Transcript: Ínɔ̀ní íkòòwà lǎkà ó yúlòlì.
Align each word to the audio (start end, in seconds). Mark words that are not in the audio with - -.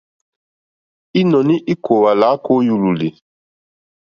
Ínɔ̀ní 1.19 1.55
íkòòwà 1.73 2.11
lǎkà 2.21 2.49
ó 2.57 2.59
yúlòlì. 2.67 3.09